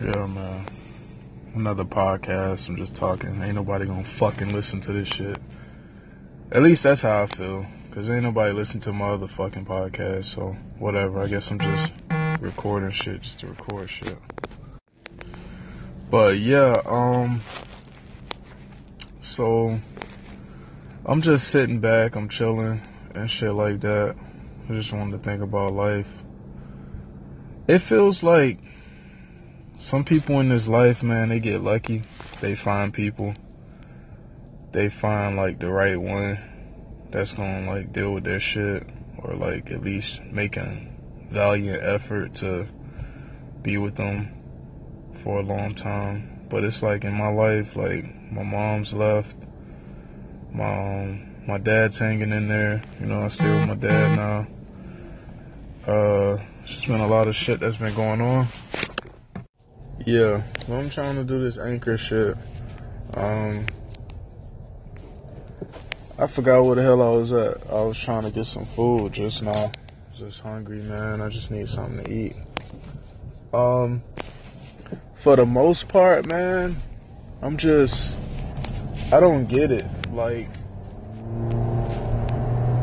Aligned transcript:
Yeah, 0.00 0.26
man. 0.26 0.66
Another 1.54 1.84
podcast. 1.84 2.66
I'm 2.68 2.76
just 2.76 2.94
talking. 2.94 3.42
Ain't 3.42 3.54
nobody 3.54 3.84
gonna 3.84 4.02
fucking 4.02 4.54
listen 4.54 4.80
to 4.80 4.92
this 4.92 5.06
shit. 5.06 5.38
At 6.50 6.62
least 6.62 6.82
that's 6.84 7.02
how 7.02 7.22
I 7.22 7.26
feel. 7.26 7.66
Cause 7.90 8.08
ain't 8.08 8.22
nobody 8.22 8.54
listen 8.54 8.80
to 8.80 8.92
my 8.92 9.08
other 9.08 9.28
fucking 9.28 9.66
podcast. 9.66 10.24
So 10.24 10.56
whatever. 10.78 11.20
I 11.20 11.26
guess 11.26 11.50
I'm 11.50 11.58
just 11.58 11.92
recording 12.40 12.90
shit 12.90 13.20
just 13.20 13.40
to 13.40 13.48
record 13.48 13.90
shit. 13.90 14.16
But 16.08 16.38
yeah, 16.38 16.80
um. 16.86 17.42
So 19.20 19.78
I'm 21.04 21.20
just 21.20 21.48
sitting 21.48 21.80
back. 21.80 22.16
I'm 22.16 22.30
chilling 22.30 22.80
and 23.14 23.30
shit 23.30 23.52
like 23.52 23.80
that. 23.80 24.16
I 24.70 24.72
just 24.72 24.90
wanted 24.90 25.18
to 25.18 25.18
think 25.18 25.42
about 25.42 25.74
life. 25.74 26.08
It 27.68 27.80
feels 27.80 28.22
like 28.22 28.58
some 29.82 30.04
people 30.04 30.38
in 30.38 30.48
this 30.48 30.68
life, 30.68 31.02
man, 31.02 31.30
they 31.30 31.40
get 31.40 31.60
lucky. 31.60 32.04
They 32.40 32.54
find 32.54 32.94
people. 32.94 33.34
They 34.70 34.88
find 34.88 35.36
like 35.36 35.58
the 35.58 35.70
right 35.70 36.00
one 36.00 36.38
that's 37.10 37.32
gonna 37.32 37.66
like 37.66 37.92
deal 37.92 38.14
with 38.14 38.22
their 38.22 38.38
shit 38.38 38.86
or 39.18 39.34
like 39.34 39.72
at 39.72 39.82
least 39.82 40.22
make 40.22 40.56
making 40.56 41.28
valiant 41.30 41.82
effort 41.82 42.34
to 42.34 42.68
be 43.62 43.76
with 43.76 43.96
them 43.96 44.32
for 45.24 45.40
a 45.40 45.42
long 45.42 45.74
time. 45.74 46.46
But 46.48 46.62
it's 46.62 46.80
like 46.80 47.02
in 47.04 47.14
my 47.14 47.28
life, 47.28 47.74
like 47.74 48.04
my 48.30 48.44
mom's 48.44 48.94
left. 48.94 49.36
My 50.52 51.02
um, 51.02 51.44
my 51.48 51.58
dad's 51.58 51.98
hanging 51.98 52.30
in 52.30 52.46
there. 52.46 52.82
You 53.00 53.06
know, 53.06 53.22
I 53.22 53.28
stay 53.28 53.50
with 53.50 53.66
my 53.66 53.74
dad 53.74 54.16
now. 54.16 55.92
Uh, 55.92 56.38
it's 56.62 56.74
just 56.74 56.86
been 56.86 57.00
a 57.00 57.08
lot 57.08 57.26
of 57.26 57.34
shit 57.34 57.58
that's 57.58 57.78
been 57.78 57.94
going 57.94 58.20
on. 58.20 58.46
Yeah, 60.04 60.42
well, 60.66 60.80
I'm 60.80 60.90
trying 60.90 61.14
to 61.14 61.22
do 61.22 61.40
this 61.40 61.58
anchor 61.58 61.96
shit. 61.96 62.36
Um, 63.14 63.66
I 66.18 66.26
forgot 66.26 66.64
where 66.64 66.74
the 66.74 66.82
hell 66.82 67.00
I 67.00 67.16
was 67.16 67.32
at. 67.32 67.70
I 67.70 67.82
was 67.82 67.96
trying 67.96 68.24
to 68.24 68.32
get 68.32 68.46
some 68.46 68.64
food 68.64 69.12
just 69.12 69.44
now. 69.44 69.70
Just 70.12 70.40
hungry, 70.40 70.80
man. 70.80 71.20
I 71.20 71.28
just 71.28 71.52
need 71.52 71.68
something 71.68 72.04
to 72.04 72.12
eat. 72.12 72.34
Um, 73.54 74.02
for 75.14 75.36
the 75.36 75.46
most 75.46 75.86
part, 75.86 76.26
man, 76.26 76.78
I'm 77.40 77.56
just, 77.56 78.16
I 79.12 79.20
don't 79.20 79.46
get 79.46 79.70
it. 79.70 79.86
Like, 80.12 80.48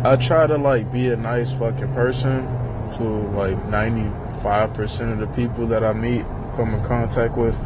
I 0.06 0.16
try 0.16 0.48
to 0.48 0.58
like 0.58 0.90
be 0.94 1.10
a 1.10 1.18
nice 1.18 1.52
fucking 1.52 1.94
person 1.94 2.46
to 2.94 3.04
like 3.36 3.58
95% 3.66 5.12
of 5.12 5.20
the 5.20 5.28
people 5.36 5.68
that 5.68 5.84
I 5.84 5.92
meet 5.92 6.26
come 6.56 6.74
in 6.74 6.84
contact 6.84 7.38
with. 7.38 7.58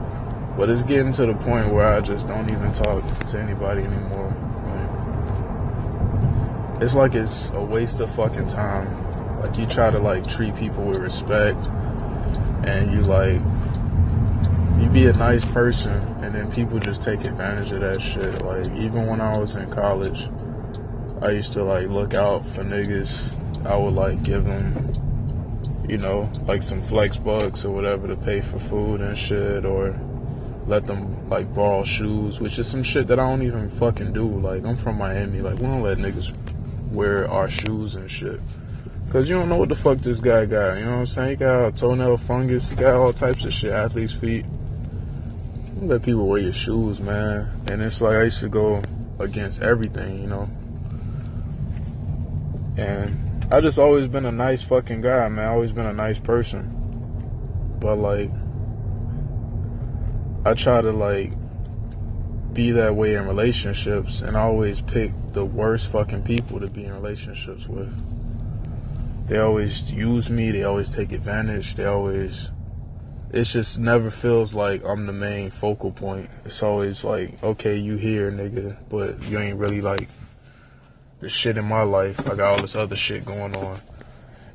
But 0.55 0.69
it's 0.69 0.83
getting 0.83 1.11
to 1.13 1.25
the 1.25 1.33
point 1.33 1.73
where 1.73 1.87
I 1.87 1.99
just 2.01 2.27
don't 2.27 2.51
even 2.51 2.71
talk 2.73 3.03
to 3.29 3.39
anybody 3.39 3.81
anymore. 3.83 4.31
Like, 6.75 6.83
it's 6.83 6.93
like 6.93 7.15
it's 7.15 7.49
a 7.51 7.61
waste 7.61 7.99
of 7.99 8.13
fucking 8.15 8.49
time. 8.49 9.39
Like 9.39 9.57
you 9.57 9.65
try 9.65 9.89
to 9.91 9.99
like 9.99 10.27
treat 10.29 10.55
people 10.55 10.83
with 10.85 11.01
respect 11.01 11.57
and 12.65 12.93
you 12.93 13.01
like 13.01 13.41
you 14.81 14.89
be 14.89 15.07
a 15.07 15.13
nice 15.13 15.43
person 15.45 16.01
and 16.21 16.33
then 16.33 16.51
people 16.51 16.79
just 16.79 17.01
take 17.01 17.25
advantage 17.25 17.71
of 17.71 17.81
that 17.81 18.01
shit. 18.01 18.41
Like 18.43 18.65
even 18.77 19.07
when 19.07 19.21
I 19.21 19.37
was 19.37 19.55
in 19.55 19.69
college, 19.69 20.29
I 21.21 21.31
used 21.31 21.53
to 21.53 21.63
like 21.63 21.87
look 21.89 22.13
out 22.13 22.47
for 22.47 22.63
niggas. 22.63 23.21
I 23.65 23.75
would 23.75 23.93
like 23.93 24.23
give 24.23 24.45
them 24.45 24.93
you 25.87 25.97
know, 25.97 26.31
like 26.45 26.63
some 26.63 26.81
flex 26.81 27.17
bucks 27.17 27.65
or 27.65 27.71
whatever 27.71 28.07
to 28.07 28.15
pay 28.15 28.41
for 28.41 28.59
food 28.59 29.01
and 29.01 29.17
shit, 29.17 29.65
or 29.65 29.99
let 30.67 30.87
them 30.87 31.29
like 31.29 31.53
borrow 31.53 31.83
shoes, 31.83 32.39
which 32.39 32.57
is 32.59 32.67
some 32.67 32.83
shit 32.83 33.07
that 33.07 33.19
I 33.19 33.29
don't 33.29 33.43
even 33.43 33.69
fucking 33.69 34.13
do. 34.13 34.27
Like 34.27 34.63
I'm 34.63 34.77
from 34.77 34.97
Miami, 34.97 35.41
like 35.41 35.55
we 35.55 35.67
don't 35.67 35.81
let 35.81 35.97
niggas 35.97 36.33
wear 36.91 37.29
our 37.29 37.49
shoes 37.49 37.95
and 37.95 38.09
shit. 38.09 38.39
Cause 39.09 39.29
you 39.29 39.35
don't 39.35 39.47
know 39.47 39.57
what 39.57 39.69
the 39.69 39.75
fuck 39.75 39.99
this 39.99 40.19
guy 40.19 40.45
got. 40.45 40.77
You 40.77 40.85
know 40.85 40.91
what 40.91 40.97
I'm 40.97 41.05
saying? 41.05 41.29
He 41.29 41.35
got 41.35 41.77
toenail 41.77 42.17
fungus. 42.17 42.67
He 42.67 42.75
got 42.75 42.95
all 42.95 43.13
types 43.13 43.45
of 43.45 43.53
shit. 43.53 43.71
Athlete's 43.71 44.11
feet. 44.11 44.45
You 45.79 45.87
let 45.87 46.01
people 46.01 46.25
wear 46.27 46.39
your 46.39 46.53
shoes, 46.53 46.99
man. 46.99 47.47
And 47.67 47.81
it's 47.83 48.01
like 48.01 48.15
I 48.15 48.23
used 48.23 48.39
to 48.39 48.49
go 48.49 48.81
against 49.19 49.61
everything, 49.61 50.21
you 50.21 50.27
know. 50.27 50.49
And 52.75 53.22
I 53.51 53.61
just 53.61 53.77
always 53.77 54.07
been 54.07 54.25
a 54.25 54.31
nice 54.31 54.63
fucking 54.63 55.01
guy, 55.01 55.27
man. 55.29 55.49
Always 55.49 55.71
been 55.71 55.85
a 55.85 55.93
nice 55.93 56.19
person. 56.19 56.69
But 57.79 57.97
like 57.97 58.31
I 60.45 60.53
try 60.53 60.81
to 60.81 60.91
like 60.91 61.31
be 62.53 62.71
that 62.71 62.95
way 62.95 63.15
in 63.15 63.25
relationships 63.25 64.21
and 64.21 64.37
always 64.37 64.81
pick 64.81 65.11
the 65.33 65.45
worst 65.45 65.87
fucking 65.87 66.23
people 66.23 66.59
to 66.59 66.67
be 66.67 66.85
in 66.85 66.93
relationships 66.93 67.67
with. 67.67 67.91
They 69.27 69.39
always 69.39 69.91
use 69.91 70.29
me, 70.29 70.51
they 70.51 70.63
always 70.63 70.89
take 70.89 71.11
advantage, 71.11 71.75
they 71.75 71.85
always 71.85 72.51
it 73.31 73.45
just 73.45 73.79
never 73.79 74.11
feels 74.11 74.53
like 74.53 74.83
I'm 74.85 75.07
the 75.07 75.13
main 75.13 75.49
focal 75.49 75.91
point. 75.91 76.29
It's 76.45 76.61
always 76.61 77.03
like, 77.03 77.41
okay, 77.43 77.77
you 77.77 77.95
here, 77.95 78.31
nigga, 78.31 78.77
but 78.89 79.23
you 79.23 79.39
ain't 79.39 79.57
really 79.57 79.81
like 79.81 80.07
the 81.23 81.29
shit 81.29 81.57
in 81.57 81.65
my 81.65 81.83
life. 81.83 82.19
I 82.19 82.35
got 82.35 82.51
all 82.51 82.61
this 82.61 82.75
other 82.75 82.95
shit 82.95 83.25
going 83.25 83.55
on. 83.55 83.81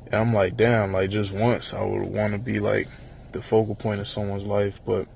And 0.05 0.15
I'm 0.15 0.33
like, 0.33 0.55
damn, 0.55 0.93
like 0.93 1.09
just 1.09 1.31
once 1.31 1.73
I 1.73 1.83
would 1.83 2.03
want 2.03 2.33
to 2.33 2.39
be 2.39 2.59
like 2.59 2.87
the 3.31 3.41
focal 3.41 3.75
point 3.75 3.99
of 3.99 4.07
someone's 4.07 4.45
life, 4.45 4.79
but 4.85 5.07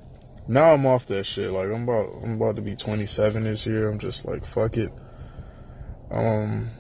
now 0.48 0.74
I'm 0.74 0.86
off 0.86 1.08
that 1.08 1.26
shit. 1.26 1.52
Like 1.52 1.70
I'm 1.70 1.84
about 1.84 2.10
I'm 2.24 2.34
about 2.34 2.56
to 2.58 2.62
be 2.62 2.76
27 2.76 3.44
this 3.44 3.66
year. 3.66 3.90
I'm 3.90 4.00
just 4.00 4.26
like 4.26 4.46
fuck 4.46 4.78
it. 4.78 4.92
Um 6.12 6.72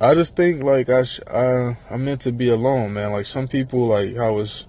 I 0.00 0.14
just 0.14 0.36
think 0.36 0.62
like 0.62 0.88
I 0.88 1.04
sh- 1.04 1.20
I 1.26 1.76
I'm 1.90 2.04
meant 2.04 2.22
to 2.22 2.32
be 2.32 2.48
alone, 2.48 2.92
man. 2.92 3.12
Like 3.12 3.26
some 3.26 3.48
people 3.48 3.88
like 3.88 4.16
I 4.16 4.30
was 4.30 4.66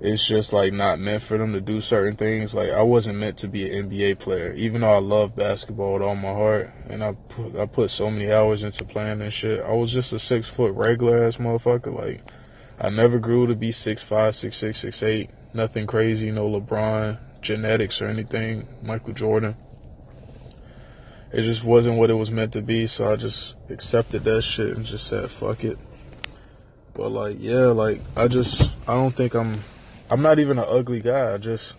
it's 0.00 0.24
just 0.24 0.52
like 0.52 0.72
not 0.72 1.00
meant 1.00 1.22
for 1.22 1.38
them 1.38 1.52
to 1.52 1.60
do 1.60 1.80
certain 1.80 2.14
things. 2.14 2.54
Like 2.54 2.70
I 2.70 2.82
wasn't 2.82 3.18
meant 3.18 3.38
to 3.38 3.48
be 3.48 3.70
an 3.70 3.90
NBA 3.90 4.20
player, 4.20 4.52
even 4.52 4.82
though 4.82 4.94
I 4.94 5.00
love 5.00 5.34
basketball 5.34 5.94
with 5.94 6.02
all 6.02 6.14
my 6.14 6.32
heart, 6.32 6.70
and 6.88 7.02
I 7.02 7.12
put 7.12 7.56
I 7.56 7.66
put 7.66 7.90
so 7.90 8.10
many 8.10 8.32
hours 8.32 8.62
into 8.62 8.84
playing 8.84 9.20
and 9.20 9.32
shit. 9.32 9.60
I 9.60 9.72
was 9.72 9.92
just 9.92 10.12
a 10.12 10.18
six 10.18 10.48
foot 10.48 10.72
regular 10.74 11.24
ass 11.24 11.36
motherfucker. 11.36 11.94
Like 11.94 12.22
I 12.78 12.90
never 12.90 13.18
grew 13.18 13.46
to 13.48 13.56
be 13.56 13.72
six 13.72 14.02
five, 14.02 14.36
six 14.36 14.56
six, 14.56 14.80
six 14.80 15.02
eight. 15.02 15.30
Nothing 15.52 15.86
crazy, 15.86 16.30
no 16.30 16.48
LeBron 16.48 17.18
genetics 17.40 18.00
or 18.00 18.06
anything, 18.06 18.68
Michael 18.82 19.14
Jordan. 19.14 19.56
It 21.32 21.42
just 21.42 21.64
wasn't 21.64 21.98
what 21.98 22.10
it 22.10 22.14
was 22.14 22.30
meant 22.30 22.52
to 22.52 22.62
be, 22.62 22.86
so 22.86 23.10
I 23.12 23.16
just 23.16 23.54
accepted 23.68 24.24
that 24.24 24.42
shit 24.42 24.76
and 24.76 24.86
just 24.86 25.08
said 25.08 25.28
fuck 25.28 25.64
it. 25.64 25.78
But 26.94 27.10
like, 27.10 27.38
yeah, 27.40 27.66
like 27.66 28.00
I 28.16 28.28
just 28.28 28.70
I 28.86 28.94
don't 28.94 29.14
think 29.14 29.34
I'm 29.34 29.62
I'm 30.10 30.22
not 30.22 30.38
even 30.38 30.58
an 30.58 30.64
ugly 30.66 31.00
guy. 31.00 31.34
I 31.34 31.38
just 31.38 31.74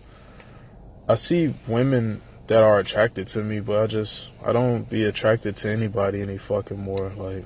I 1.08 1.16
see 1.16 1.54
women 1.66 2.22
that 2.46 2.62
are 2.62 2.78
attracted 2.78 3.26
to 3.28 3.42
me, 3.42 3.60
but 3.60 3.82
I 3.82 3.86
just 3.86 4.28
I 4.44 4.52
don't 4.52 4.88
be 4.88 5.04
attracted 5.04 5.56
to 5.58 5.68
anybody 5.68 6.22
any 6.22 6.38
fucking 6.38 6.78
more. 6.78 7.10
Like 7.16 7.44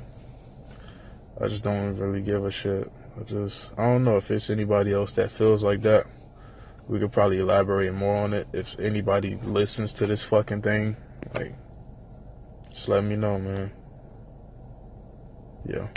I 1.41 1.49
just 1.49 1.65
don't 1.65 1.97
really 1.97 2.21
give 2.21 2.45
a 2.45 2.51
shit. 2.51 2.91
I 3.19 3.25
just 3.25 3.73
I 3.79 3.85
don't 3.85 4.05
know 4.05 4.19
if 4.19 4.31
it's 4.31 4.51
anybody 4.51 4.93
else 4.93 5.13
that 5.15 5.31
feels 5.31 5.63
like 5.63 5.83
that. 5.83 6.07
We 6.87 6.99
could 6.99 7.13
probably 7.13 7.39
elaborate 7.39 7.95
more 7.95 8.17
on 8.17 8.35
it 8.35 8.47
if 8.53 8.79
anybody 8.79 9.39
listens 9.43 9.93
to 9.95 10.07
this 10.07 10.23
fucking 10.23 10.63
thing. 10.63 10.97
Like 11.35 11.55
just 12.73 12.89
let 12.89 13.05
me 13.05 13.17
know, 13.17 13.39
man. 13.39 13.71
Yeah. 15.67 15.89